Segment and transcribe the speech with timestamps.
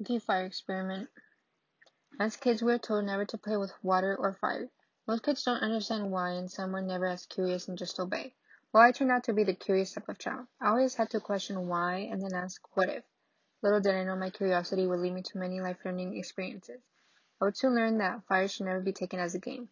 [0.00, 1.10] Okay, fire experiment.
[2.18, 4.70] As kids, we are told never to play with water or fire.
[5.06, 8.34] Most kids don't understand why, and some were never as curious and just obey.
[8.72, 10.46] Well, I turned out to be the curious type of child.
[10.58, 13.04] I always had to question why and then ask what if.
[13.62, 16.80] Little did I know my curiosity would lead me to many life learning experiences.
[17.42, 19.68] I would soon learn that fire should never be taken as a game.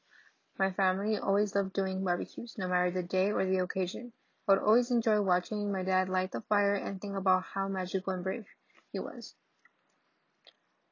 [0.58, 4.12] My family always loved doing barbecues, no matter the day or the occasion.
[4.46, 8.12] I would always enjoy watching my dad light the fire and think about how magical
[8.12, 8.46] and brave
[8.92, 9.34] he was.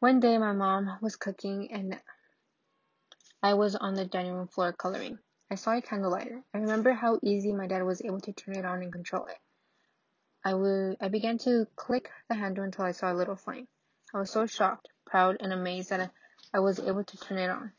[0.00, 1.98] One day my mom was cooking and
[3.42, 5.19] I was on the dining room floor coloring.
[5.50, 6.42] I saw a candle lighter.
[6.52, 9.38] I remember how easy my dad was able to turn it on and control it.
[10.45, 13.69] I would I began to click the handle until I saw a little flame.
[14.12, 16.10] I was so shocked, proud, and amazed that
[16.52, 17.72] I was able to turn it on.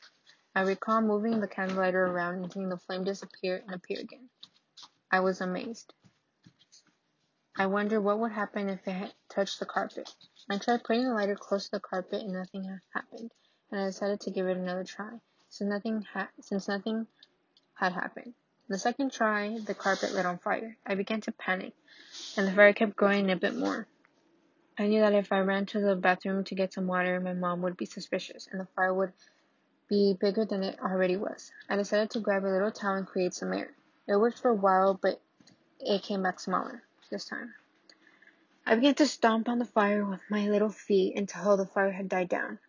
[0.55, 4.27] I recall moving the candle lighter around and seeing the flame disappear and appear again.
[5.11, 5.93] I was amazed.
[7.59, 10.13] I wondered what would happen if it had touched the carpet.
[10.47, 13.31] I tried putting the lighter close to the carpet and nothing happened,
[13.71, 17.07] and I decided to give it another try, since nothing, ha- since nothing
[17.73, 18.35] had happened.
[18.67, 20.77] The second try, the carpet lit on fire.
[20.85, 21.73] I began to panic,
[22.37, 23.87] and the fire kept growing a bit more.
[24.77, 27.63] I knew that if I ran to the bathroom to get some water, my mom
[27.63, 29.13] would be suspicious, and the fire would
[29.89, 31.51] be bigger than it already was.
[31.67, 33.71] I decided to grab a little towel and create some air.
[34.07, 35.19] It worked for a while, but
[35.79, 37.53] it came back smaller this time.
[38.65, 42.09] I began to stomp on the fire with my little feet until the fire had
[42.09, 42.59] died down.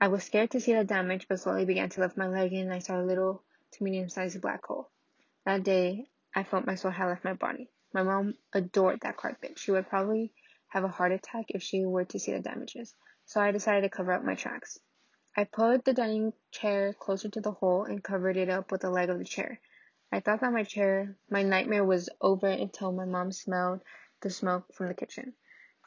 [0.00, 2.72] I was scared to see the damage, but slowly began to lift my leg and
[2.72, 3.42] I saw a little
[3.72, 4.90] to medium sized black hole.
[5.44, 7.68] That day, I felt my soul had left my body.
[7.92, 9.58] My mom adored that carpet.
[9.58, 10.32] She would probably
[10.68, 12.94] have a heart attack if she were to see the damages,
[13.26, 14.78] so I decided to cover up my tracks.
[15.36, 18.90] I pulled the dining chair closer to the hole and covered it up with the
[18.90, 19.60] leg of the chair.
[20.12, 23.80] I thought that my chair, my nightmare was over until my mom smelled
[24.20, 25.32] the smoke from the kitchen.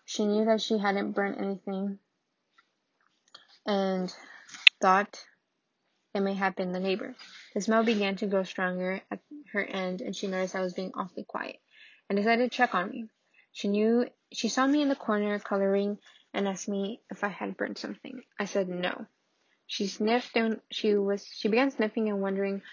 [0.05, 1.99] She knew that she hadn't burnt anything
[3.67, 4.13] and
[4.81, 5.23] thought
[6.15, 7.15] it may have been the neighbor.
[7.53, 9.19] The smell began to grow stronger at
[9.52, 11.58] her end and she noticed I was being awfully quiet
[12.09, 13.09] and decided to check on me.
[13.52, 15.99] She knew she saw me in the corner coloring
[16.33, 18.23] and asked me if I had burnt something.
[18.39, 19.05] I said no.
[19.67, 22.64] She sniffed and she was she began sniffing and wondering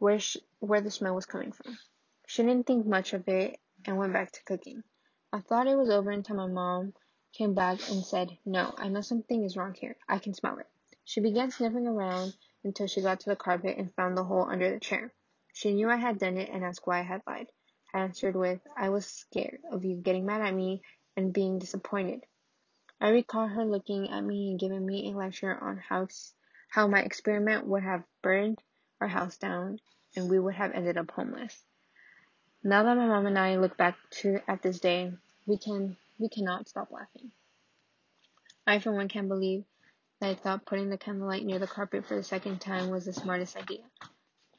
[0.00, 1.78] where she, where the smell was coming from.
[2.26, 4.82] She didn't think much of it and went back to cooking.
[5.30, 6.94] I thought it was over until my mom
[7.34, 9.96] came back and said, No, I know something is wrong here.
[10.08, 10.66] I can smell it.
[11.04, 12.34] She began sniffing around
[12.64, 15.12] until she got to the carpet and found the hole under the chair.
[15.52, 17.48] She knew I had done it and asked why I had lied.
[17.92, 20.82] I answered with, I was scared of you getting mad at me
[21.14, 22.24] and being disappointed.
[23.02, 26.08] I recall her looking at me and giving me a lecture on how
[26.70, 28.62] how my experiment would have burned
[29.00, 29.78] our house down
[30.16, 31.62] and we would have ended up homeless.
[32.62, 35.12] Now that my mom and I look back to at this day,
[35.46, 37.30] we can we cannot stop laughing.
[38.66, 39.64] I for one can't believe
[40.20, 43.12] that I thought putting the candlelight near the carpet for the second time was the
[43.12, 43.82] smartest idea.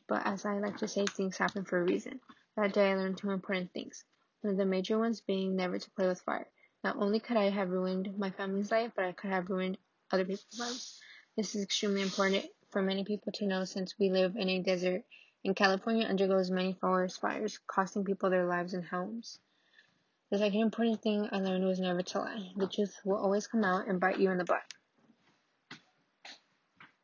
[0.08, 2.20] But as I like to say, things happen for a reason.
[2.58, 4.04] That day I learned two important things.
[4.42, 6.48] One of the major ones being never to play with fire.
[6.84, 9.78] Not only could I have ruined my family's life, but I could have ruined
[10.12, 11.00] other people's lives.
[11.38, 15.04] This is extremely important for many people to know since we live in a desert
[15.44, 19.40] and California undergoes many forest fires, costing people their lives and homes.
[20.30, 22.52] The second important thing I learned was never to lie.
[22.56, 24.64] The truth will always come out and bite you in the butt.